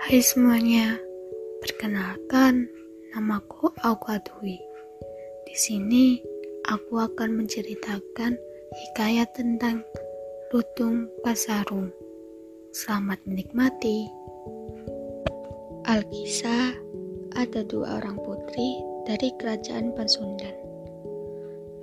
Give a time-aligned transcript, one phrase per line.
[0.00, 0.96] Hai semuanya,
[1.60, 2.72] perkenalkan
[3.12, 4.56] namaku Auka Dwi.
[5.44, 6.16] Di sini
[6.64, 8.32] aku akan menceritakan
[8.72, 9.84] hikayat tentang
[10.56, 11.92] Lutung Kasarung.
[12.72, 14.08] Selamat menikmati.
[15.84, 16.72] Alkisah
[17.36, 20.56] ada dua orang putri dari kerajaan Pasundan.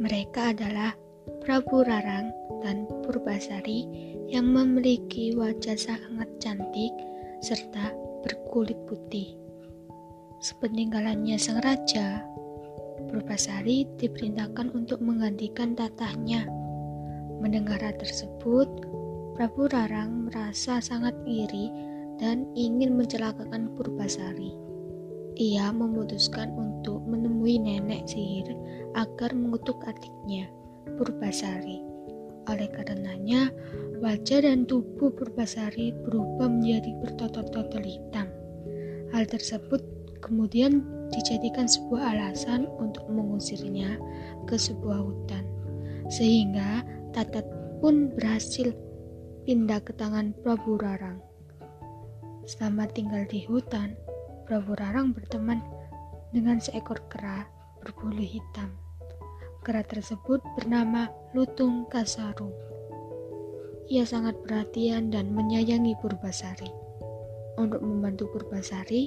[0.00, 0.96] Mereka adalah
[1.44, 2.32] Prabu Rarang
[2.64, 3.84] dan Purbasari
[4.32, 6.96] yang memiliki wajah sangat cantik
[7.44, 9.38] serta berkulit putih.
[10.42, 12.26] Sepeninggalannya sang raja,
[13.06, 16.42] Purbasari diperintahkan untuk menggantikan tatahnya.
[17.38, 18.66] Mendengar hal tersebut,
[19.38, 21.70] Prabu Rarang merasa sangat iri
[22.18, 24.50] dan ingin mencelakakan Purbasari.
[25.38, 28.50] Ia memutuskan untuk menemui nenek sihir
[28.98, 30.50] agar mengutuk adiknya,
[30.98, 31.84] Purbasari.
[32.50, 33.52] Oleh karenanya,
[34.00, 38.28] wajah dan tubuh Purbasari berubah menjadi bertotot-totot hitam.
[39.14, 39.80] Hal tersebut
[40.20, 40.84] kemudian
[41.14, 43.96] dijadikan sebuah alasan untuk mengusirnya
[44.44, 45.44] ke sebuah hutan.
[46.10, 46.82] Sehingga
[47.16, 47.48] Tatat
[47.80, 48.76] pun berhasil
[49.48, 51.16] pindah ke tangan Prabu Rarang.
[52.44, 53.96] Selama tinggal di hutan,
[54.44, 55.64] Prabu Rarang berteman
[56.36, 57.48] dengan seekor kera
[57.80, 58.76] berbulu hitam.
[59.64, 62.52] Kera tersebut bernama Lutung Kasarung.
[63.86, 66.70] Ia sangat perhatian dan menyayangi Purbasari.
[67.54, 69.06] Untuk membantu Purbasari,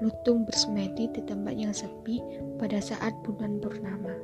[0.00, 2.24] Lutung bersemedi di tempat yang sepi
[2.56, 4.16] pada saat bulan purnama.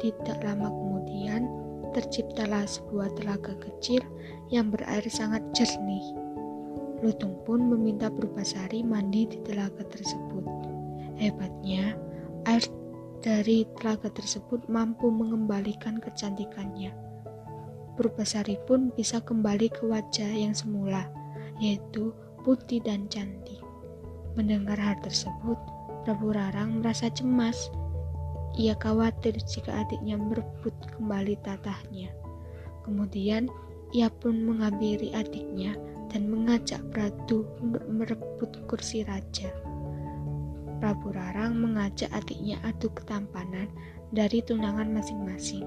[0.00, 1.44] Tidak lama kemudian,
[1.92, 4.00] terciptalah sebuah telaga kecil
[4.48, 6.00] yang berair sangat jernih.
[7.04, 10.42] Lutung pun meminta Purbasari mandi di telaga tersebut.
[11.20, 11.92] Hebatnya,
[12.48, 12.64] air
[13.20, 17.11] dari telaga tersebut mampu mengembalikan kecantikannya.
[17.92, 21.08] Purbasari pun bisa kembali ke wajah yang semula,
[21.60, 23.60] yaitu putih dan cantik.
[24.32, 25.60] Mendengar hal tersebut,
[26.02, 27.68] Prabu Rarang merasa cemas.
[28.56, 32.12] Ia khawatir jika adiknya merebut kembali tatahnya.
[32.84, 33.48] Kemudian,
[33.92, 35.76] ia pun menghampiri adiknya
[36.08, 39.52] dan mengajak Pratu untuk merebut kursi raja.
[40.80, 43.68] Prabu Rarang mengajak adiknya adu ketampanan
[44.10, 45.62] dari tunangan masing-masing.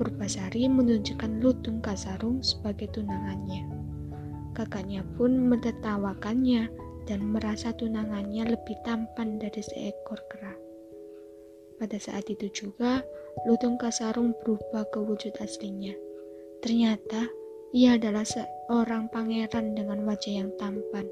[0.00, 3.68] Purbasari menunjukkan Lutung Kasarung sebagai tunangannya.
[4.56, 6.72] Kakaknya pun menertawakannya
[7.04, 10.56] dan merasa tunangannya lebih tampan dari seekor kera.
[11.76, 13.04] Pada saat itu juga,
[13.44, 15.92] Lutung Kasarung berubah ke wujud aslinya.
[16.64, 17.28] Ternyata,
[17.76, 21.04] ia adalah seorang pangeran dengan wajah yang tampan.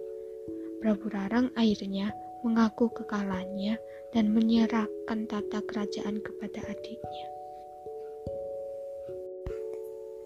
[0.81, 3.77] Prabu Rarang akhirnya mengaku kekalahannya
[4.17, 7.38] dan menyerahkan tata kerajaan kepada adiknya.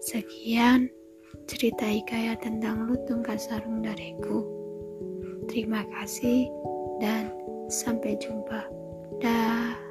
[0.03, 0.91] Sekian
[1.47, 4.43] cerita hikayat tentang Lutung Kasarung dariku.
[5.47, 6.51] Terima kasih
[6.99, 7.31] dan
[7.71, 8.67] sampai jumpa.
[9.23, 9.82] Dah.